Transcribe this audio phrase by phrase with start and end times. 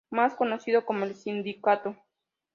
[0.09, 1.95] Más conocido como "el sindicato".